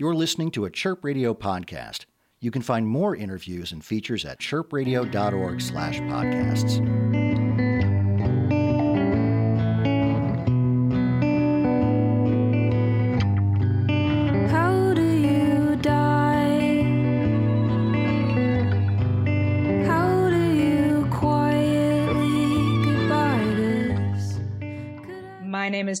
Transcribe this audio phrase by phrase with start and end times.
[0.00, 2.06] You're listening to a Chirp Radio podcast.
[2.40, 7.09] You can find more interviews and features at chirpradio.org/podcasts.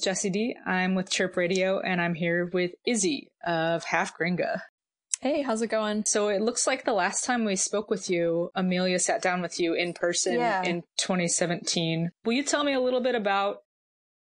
[0.00, 0.56] is Jessi D.
[0.66, 4.60] I'm with Chirp Radio and I'm here with Izzy of Half Gringa.
[5.20, 6.04] Hey, how's it going?
[6.06, 9.60] So it looks like the last time we spoke with you, Amelia sat down with
[9.60, 10.62] you in person Yeah.
[10.62, 12.10] in 2017.
[12.24, 13.58] Will you tell me a little bit about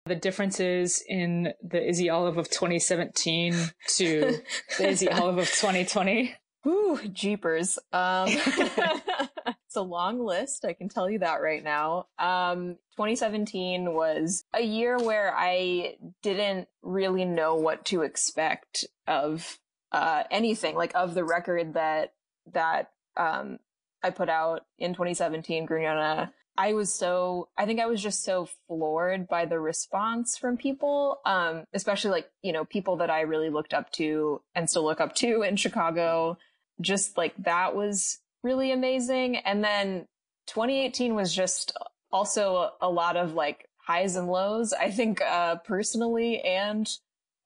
[0.05, 3.53] the differences in the Izzy Olive of 2017
[3.97, 4.39] to
[4.77, 6.33] the Izzy Olive of 2020?
[6.65, 7.77] Ooh, jeepers.
[7.91, 8.29] Um,
[9.77, 10.65] a long list.
[10.65, 12.07] I can tell you that right now.
[12.19, 19.59] Um, 2017 was a year where I didn't really know what to expect of
[19.91, 22.13] uh, anything, like of the record that
[22.53, 23.59] that um,
[24.03, 26.31] I put out in 2017, Gringona.
[26.57, 31.19] I was so, I think I was just so floored by the response from people,
[31.23, 34.99] um, especially like, you know, people that I really looked up to and still look
[34.99, 36.37] up to in Chicago.
[36.81, 39.37] Just like that was really amazing.
[39.37, 40.07] And then
[40.47, 41.77] 2018 was just
[42.11, 46.89] also a lot of like highs and lows, I think, uh, personally and,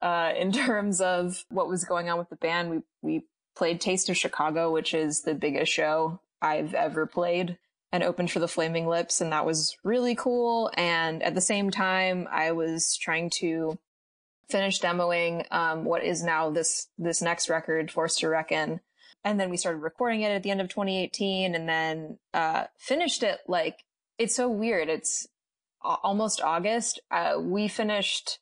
[0.01, 2.69] uh, in terms of what was going on with the band.
[2.69, 3.25] We, we
[3.55, 7.57] played Taste of Chicago, which is the biggest show I've ever played
[7.91, 10.71] and opened for the Flaming Lips, and that was really cool.
[10.75, 13.77] And at the same time, I was trying to
[14.49, 18.79] finish demoing um, what is now this this next record, Forced to Reckon.
[19.23, 23.23] And then we started recording it at the end of 2018, and then uh, finished
[23.23, 23.83] it like
[24.17, 24.89] it's so weird.
[24.89, 25.27] It's
[25.81, 26.99] almost August.
[27.09, 28.39] Uh, we finished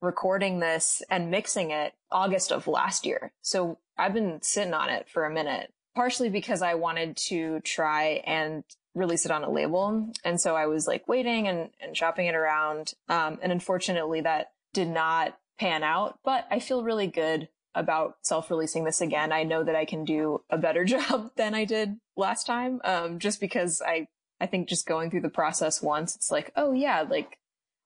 [0.00, 3.32] recording this and mixing it August of last year.
[3.42, 8.22] So I've been sitting on it for a minute, partially because I wanted to try
[8.24, 10.12] and release it on a label.
[10.24, 12.94] And so I was like waiting and, and shopping it around.
[13.08, 17.48] Um, and unfortunately that did not pan out, but I feel really good
[17.78, 19.32] about self-releasing this again.
[19.32, 22.80] I know that I can do a better job than I did last time.
[22.84, 24.08] Um, just because I,
[24.40, 27.38] I think just going through the process once, it's like, oh yeah, like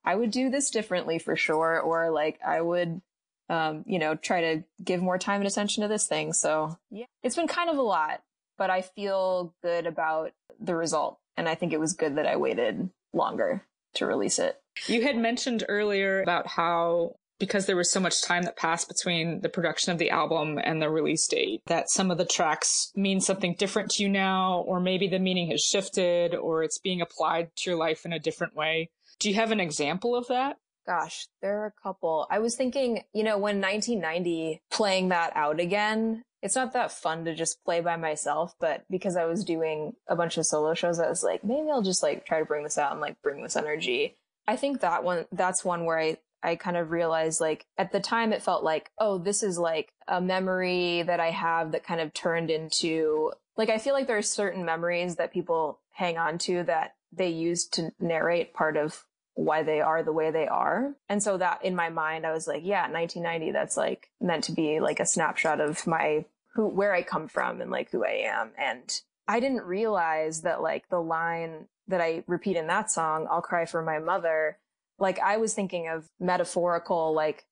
[0.04, 1.80] I would do this differently for sure.
[1.80, 3.02] Or like I would,
[3.48, 6.32] um, you know, try to give more time and attention to this thing.
[6.32, 8.22] So yeah, it's been kind of a lot,
[8.56, 11.18] but I feel good about the result.
[11.36, 13.64] And I think it was good that I waited longer
[13.94, 14.58] to release it.
[14.86, 19.40] You had mentioned earlier about how because there was so much time that passed between
[19.40, 23.20] the production of the album and the release date, that some of the tracks mean
[23.20, 27.50] something different to you now, or maybe the meaning has shifted, or it's being applied
[27.56, 28.90] to your life in a different way.
[29.18, 30.58] Do you have an example of that?
[30.86, 32.28] Gosh, there are a couple.
[32.30, 37.24] I was thinking, you know, when 1990 playing that out again, it's not that fun
[37.24, 41.00] to just play by myself, but because I was doing a bunch of solo shows,
[41.00, 43.42] I was like, maybe I'll just like try to bring this out and like bring
[43.42, 44.14] this energy.
[44.46, 48.00] I think that one, that's one where I, I kind of realized like at the
[48.00, 52.00] time it felt like, oh, this is like a memory that I have that kind
[52.00, 56.38] of turned into like, I feel like there are certain memories that people hang on
[56.38, 59.04] to that they use to narrate part of
[59.34, 60.94] why they are the way they are.
[61.08, 64.52] And so that in my mind, I was like, yeah, 1990, that's like meant to
[64.52, 66.24] be like a snapshot of my,
[66.54, 68.52] who, where I come from and like who I am.
[68.58, 73.42] And I didn't realize that like the line that I repeat in that song, I'll
[73.42, 74.58] cry for my mother,
[75.02, 77.44] like I was thinking of metaphorical, like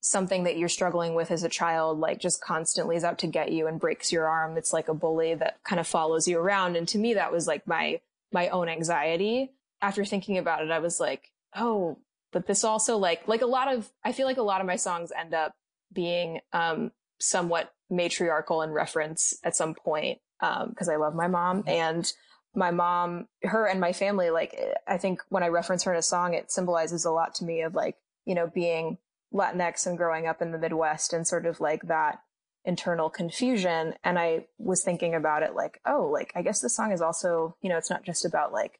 [0.00, 3.50] something that you're struggling with as a child, like just constantly is out to get
[3.50, 4.56] you and breaks your arm.
[4.56, 6.76] It's like a bully that kind of follows you around.
[6.76, 8.00] And to me, that was like my,
[8.32, 9.50] my own anxiety.
[9.82, 11.98] After thinking about it, I was like, oh,
[12.32, 14.76] but this also like, like a lot of, I feel like a lot of my
[14.76, 15.52] songs end up
[15.92, 20.20] being, um, somewhat matriarchal in reference at some point.
[20.40, 22.10] Um, cause I love my mom and
[22.54, 26.02] my mom, her and my family, like, I think when I reference her in a
[26.02, 28.98] song, it symbolizes a lot to me of like, you know, being
[29.32, 32.20] Latinx and growing up in the Midwest and sort of like that
[32.64, 33.94] internal confusion.
[34.04, 37.56] And I was thinking about it like, oh, like, I guess this song is also,
[37.60, 38.78] you know, it's not just about like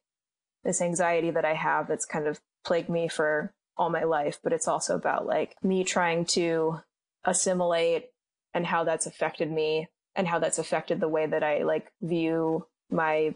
[0.63, 4.53] this anxiety that I have that's kind of plagued me for all my life, but
[4.53, 6.79] it's also about like me trying to
[7.25, 8.05] assimilate
[8.53, 12.65] and how that's affected me and how that's affected the way that I like view
[12.89, 13.35] my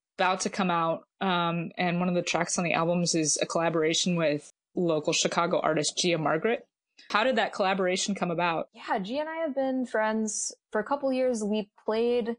[0.17, 3.45] about to come out, um, and one of the tracks on the albums is a
[3.45, 6.65] collaboration with local Chicago artist Gia Margaret.
[7.09, 8.69] How did that collaboration come about?
[8.73, 11.43] Yeah, Gia and I have been friends for a couple years.
[11.43, 12.37] We played,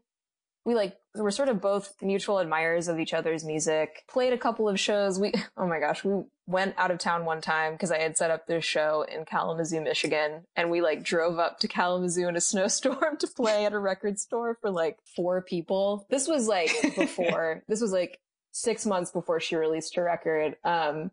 [0.65, 4.03] we like, we're sort of both mutual admirers of each other's music.
[4.09, 5.19] Played a couple of shows.
[5.19, 8.31] We, oh my gosh, we went out of town one time because I had set
[8.31, 12.41] up this show in Kalamazoo, Michigan, and we like drove up to Kalamazoo in a
[12.41, 16.05] snowstorm to play at a record store for like four people.
[16.09, 18.19] This was like before, this was like
[18.51, 20.55] six months before she released her record.
[20.63, 21.11] Um,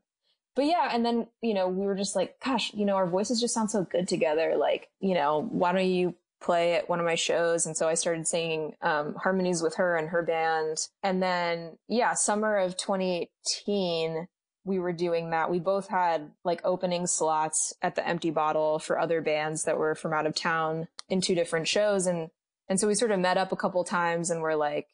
[0.57, 3.41] but yeah, and then, you know, we were just like, gosh, you know, our voices
[3.41, 4.57] just sound so good together.
[4.57, 7.67] Like, you know, why don't you play at one of my shows?
[7.67, 10.89] And so I started singing um, harmonies with her and her band.
[11.03, 14.29] And then, yeah, summer of 2018,
[14.65, 15.51] we were doing that.
[15.51, 19.95] We both had like opening slots at the empty bottle for other bands that were
[19.95, 22.07] from out of town in two different shows.
[22.07, 22.31] And,
[22.69, 24.89] and so we sort of met up a couple times and we're like,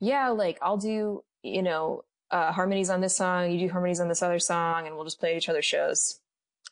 [0.00, 4.08] yeah, like I'll do, you know, uh, harmonies on this song, you do harmonies on
[4.08, 6.20] this other song, and we'll just play each other's shows.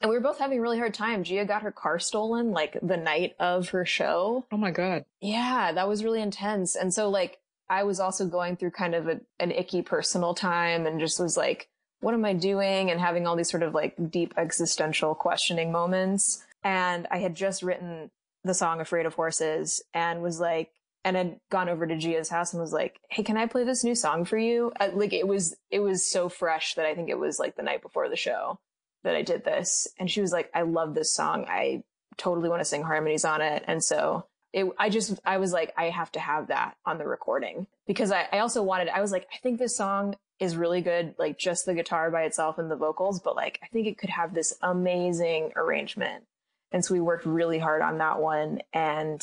[0.00, 1.24] And we were both having a really hard time.
[1.24, 4.44] Gia got her car stolen like the night of her show.
[4.52, 5.04] Oh my God.
[5.20, 6.76] Yeah, that was really intense.
[6.76, 7.38] And so like
[7.68, 11.36] I was also going through kind of a, an icky personal time and just was
[11.36, 11.68] like,
[12.00, 12.90] what am I doing?
[12.90, 16.44] And having all these sort of like deep existential questioning moments.
[16.62, 18.10] And I had just written
[18.44, 20.70] the song Afraid of Horses and was like,
[21.04, 23.84] and had gone over to Gia's house and was like, "Hey, can I play this
[23.84, 27.08] new song for you?" Uh, like it was it was so fresh that I think
[27.10, 28.58] it was like the night before the show
[29.06, 31.46] that I did this, and she was like, "I love this song.
[31.48, 31.84] I
[32.16, 35.72] totally want to sing harmonies on it." And so it, I just I was like,
[35.76, 38.88] I have to have that on the recording because I, I also wanted.
[38.88, 42.22] I was like, I think this song is really good, like just the guitar by
[42.22, 46.24] itself and the vocals, but like I think it could have this amazing arrangement.
[46.72, 48.60] And so we worked really hard on that one.
[48.72, 49.22] And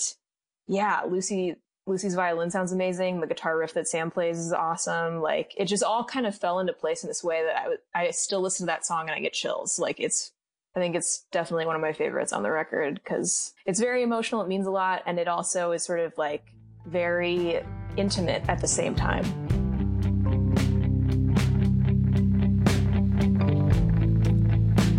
[0.67, 3.19] yeah, Lucy Lucy's violin sounds amazing.
[3.19, 5.19] The guitar riff that Sam plays is awesome.
[5.21, 7.79] Like it just all kind of fell into place in this way that I, w-
[7.93, 9.77] I still listen to that song and I get chills.
[9.77, 10.31] Like it's,
[10.77, 14.41] I think it's definitely one of my favorites on the record because it's very emotional.
[14.41, 15.03] It means a lot.
[15.05, 16.45] And it also is sort of like
[16.85, 17.61] very
[17.97, 19.25] intimate at the same time.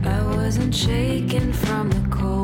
[0.04, 2.43] I wasn't shaken from the cold.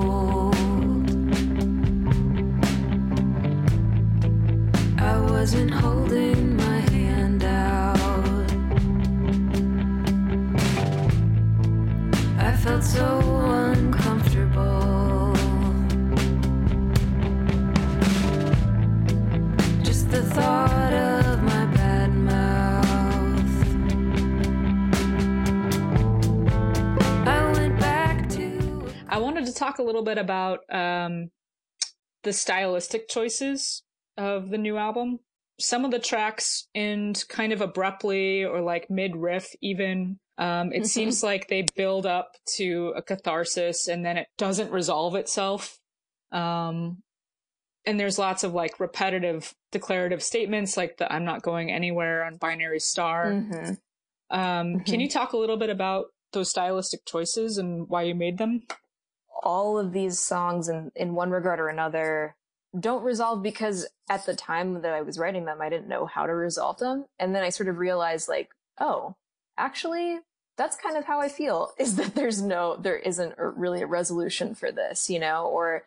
[5.40, 7.96] Wasn't holding my hand out.
[12.38, 13.06] I felt so
[13.46, 15.32] uncomfortable.
[19.82, 23.66] Just the thought of my bad mouth.
[27.26, 28.92] I went back to.
[29.08, 31.31] I wanted to talk a little bit about um,
[32.25, 33.84] the stylistic choices
[34.19, 35.20] of the new album.
[35.60, 40.18] Some of the tracks end kind of abruptly or like mid riff, even.
[40.38, 45.14] Um, it seems like they build up to a catharsis and then it doesn't resolve
[45.14, 45.78] itself.
[46.32, 47.02] Um,
[47.86, 52.36] and there's lots of like repetitive declarative statements like the I'm not going anywhere on
[52.36, 53.32] binary star.
[53.32, 53.78] Mhm.
[54.30, 55.02] Um, Can Mhm.
[55.02, 58.62] you talk a little bit about those stylistic choices and why you made them?
[59.42, 62.36] all of these songs in, in one regard or another
[62.78, 66.26] don't resolve because at the time that I was writing them, I didn't know how
[66.26, 67.06] to resolve them.
[67.18, 69.16] And then I sort of realized like, oh,
[69.59, 70.21] actually,
[70.56, 73.87] that's kind of how I feel is that there's no, there isn't a, really a
[73.87, 75.85] resolution for this, you know, or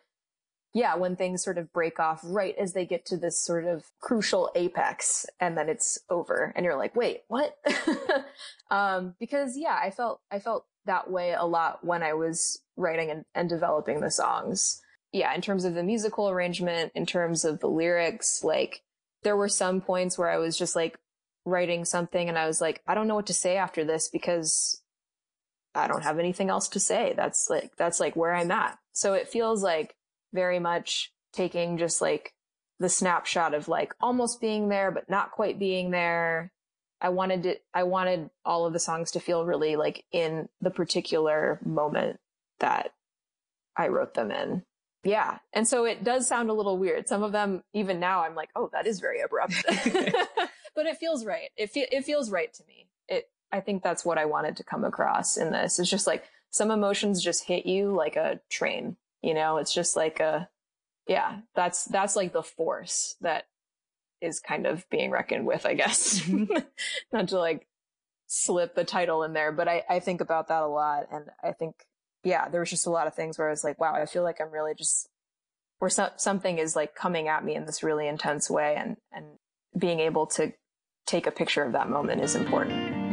[0.74, 3.84] yeah, when things sort of break off right as they get to this sort of
[4.00, 7.56] crucial apex and then it's over and you're like, wait, what?
[8.72, 13.10] um, because yeah, I felt, I felt that way a lot when I was writing
[13.10, 14.82] and, and developing the songs.
[15.14, 18.82] Yeah, in terms of the musical arrangement, in terms of the lyrics, like
[19.22, 20.98] there were some points where I was just like
[21.44, 24.82] writing something and I was like, I don't know what to say after this because
[25.72, 27.14] I don't have anything else to say.
[27.16, 28.76] That's like, that's like where I'm at.
[28.92, 29.94] So it feels like
[30.32, 32.34] very much taking just like
[32.80, 36.50] the snapshot of like almost being there, but not quite being there.
[37.00, 40.70] I wanted it, I wanted all of the songs to feel really like in the
[40.70, 42.18] particular moment
[42.58, 42.90] that
[43.76, 44.64] I wrote them in.
[45.04, 45.38] Yeah.
[45.52, 47.08] And so it does sound a little weird.
[47.08, 49.54] Some of them, even now, I'm like, oh, that is very abrupt.
[50.74, 51.50] but it feels right.
[51.56, 52.88] It, fe- it feels right to me.
[53.08, 55.78] It, I think that's what I wanted to come across in this.
[55.78, 59.96] It's just like some emotions just hit you like a train, you know, it's just
[59.96, 60.48] like a,
[61.06, 63.46] yeah, that's, that's like the force that
[64.20, 66.20] is kind of being reckoned with, I guess.
[66.20, 66.58] Mm-hmm.
[67.12, 67.66] Not to like
[68.26, 71.08] slip the title in there, but I, I think about that a lot.
[71.12, 71.74] And I think,
[72.24, 74.22] yeah, there was just a lot of things where I was like, wow, I feel
[74.22, 75.08] like I'm really just,
[75.78, 79.26] where so- something is like coming at me in this really intense way and, and
[79.78, 80.52] being able to
[81.06, 83.03] take a picture of that moment is important.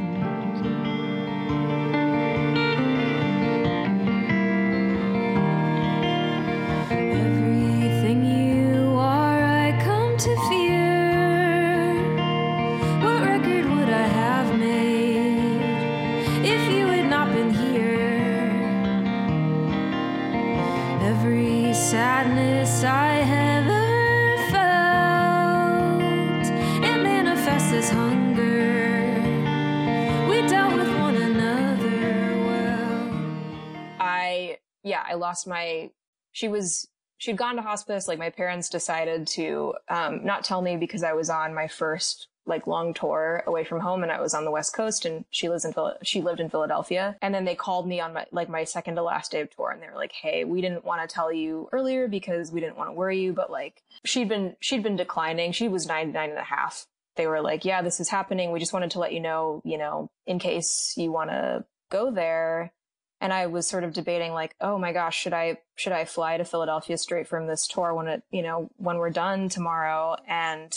[34.84, 35.92] Yeah, I lost my
[36.32, 40.78] she was she'd gone to hospice like my parents decided to um, not tell me
[40.78, 44.34] because I was on my first like long tour away from home and I was
[44.34, 47.16] on the west coast and she lives in she lived in Philadelphia.
[47.22, 49.70] And then they called me on my like my second to last day of tour
[49.70, 52.78] and they were like hey we didn't want to tell you earlier because we didn't
[52.78, 55.52] want to worry you but like she'd been she'd been declining.
[55.52, 56.88] She was 99 and a half.
[57.16, 58.52] They were like yeah this is happening.
[58.52, 62.10] We just wanted to let you know you know in case you want to go
[62.12, 62.74] there
[63.22, 66.38] and I was sort of debating like, oh my gosh, should I should I fly
[66.38, 70.18] to Philadelphia straight from this tour when it you know when we're done tomorrow?
[70.28, 70.74] And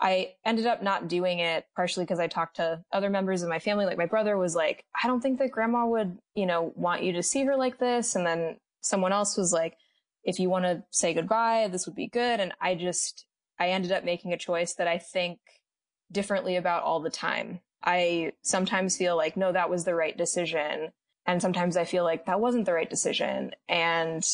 [0.00, 3.58] I ended up not doing it partially because I talked to other members of my
[3.58, 3.84] family.
[3.84, 7.12] Like my brother was like, I don't think that grandma would you know want you
[7.14, 8.14] to see her like this.
[8.14, 9.76] And then someone else was like,
[10.22, 12.38] if you want to say goodbye, this would be good.
[12.38, 13.26] And I just
[13.58, 15.40] I ended up making a choice that I think
[16.12, 17.60] differently about all the time.
[17.82, 20.92] I sometimes feel like, no, that was the right decision.
[21.26, 23.52] And sometimes I feel like that wasn't the right decision.
[23.68, 24.26] And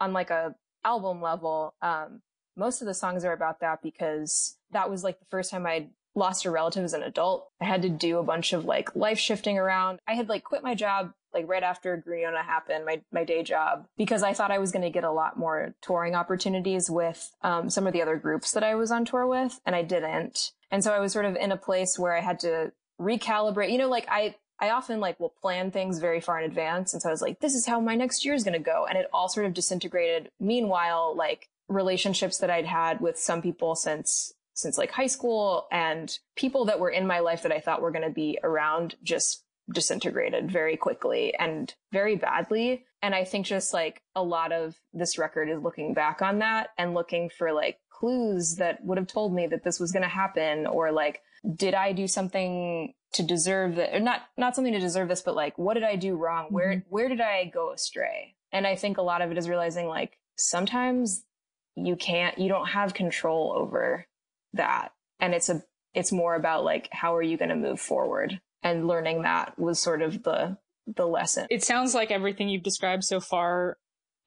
[0.00, 2.22] on like a album level, um,
[2.56, 5.90] most of the songs are about that because that was like the first time I'd
[6.14, 7.48] lost a relative as an adult.
[7.60, 10.00] I had to do a bunch of like life shifting around.
[10.06, 13.86] I had like quit my job like right after Gringona happened, my, my day job,
[13.96, 17.70] because I thought I was going to get a lot more touring opportunities with um,
[17.70, 20.52] some of the other groups that I was on tour with, and I didn't.
[20.70, 23.72] And so I was sort of in a place where I had to recalibrate.
[23.72, 26.92] You know, like I I often like will plan things very far in advance.
[26.92, 28.86] And so I was like, this is how my next year is going to go.
[28.88, 30.30] And it all sort of disintegrated.
[30.38, 36.16] Meanwhile, like relationships that I'd had with some people since, since like high school and
[36.36, 39.44] people that were in my life that I thought were going to be around just
[39.72, 42.84] disintegrated very quickly and very badly.
[43.02, 46.68] And I think just like a lot of this record is looking back on that
[46.78, 50.08] and looking for like clues that would have told me that this was going to
[50.08, 51.20] happen or like,
[51.56, 55.34] did I do something to deserve that or not not something to deserve this but
[55.34, 56.88] like what did i do wrong where Mm-hmm.
[56.88, 60.18] where did i go astray and i think a lot of it is realizing like
[60.36, 61.24] sometimes
[61.76, 64.06] you can't you don't have control over
[64.54, 65.62] that and it's a
[65.94, 69.78] it's more about like how are you going to move forward and learning that was
[69.78, 70.56] sort of the
[70.96, 73.76] the lesson It sounds like everything you've described so far.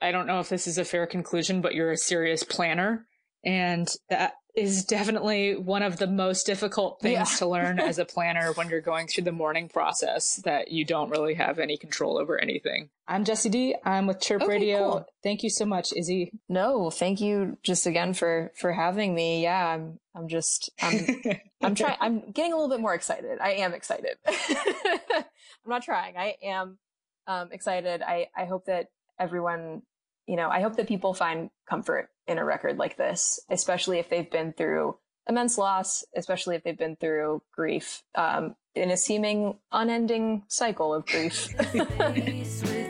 [0.01, 3.07] I don't know if this is a fair conclusion, but you're a serious planner.
[3.43, 7.37] And that is definitely one of the most difficult things Yeah.
[7.39, 11.09] to learn as a planner when you're going through the mourning process that you don't
[11.09, 12.89] really have any control over anything.
[13.07, 13.75] I'm Jessi D.
[13.83, 14.77] I'm with Chirp Okay, Radio.
[14.91, 15.05] cool.
[15.23, 16.31] Thank you so much, Izzy.
[16.47, 21.05] no thank you just again for for having me yeah i'm i'm just i'm
[21.61, 21.97] I'm trying.
[21.99, 23.39] I'm getting a little bit more excited.
[23.41, 24.17] I am excited.
[24.27, 25.23] I'm
[25.65, 26.15] not trying.
[26.15, 26.77] I am
[27.27, 28.03] um, excited.
[28.03, 28.87] I I hope that
[29.19, 29.81] everyone,
[30.27, 34.09] you know, I hope that people find comfort in a record like this, especially if
[34.09, 39.57] they've been through immense loss, especially if they've been through grief, um, in a seeming
[39.71, 41.49] unending cycle of grief.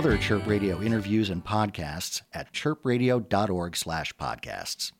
[0.00, 4.92] other Chirp Radio interviews and podcasts at chirpradio.org slash podcasts.